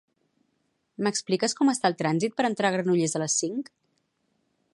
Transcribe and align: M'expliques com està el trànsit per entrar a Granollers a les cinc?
M'expliques 1.07 1.55
com 1.59 1.71
està 1.75 1.91
el 1.93 1.99
trànsit 2.01 2.37
per 2.39 2.47
entrar 2.49 2.73
a 2.73 2.75
Granollers 2.77 3.15
a 3.21 3.23
les 3.27 3.37
cinc? 3.45 3.71